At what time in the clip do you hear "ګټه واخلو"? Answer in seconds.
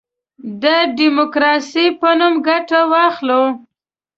2.47-3.43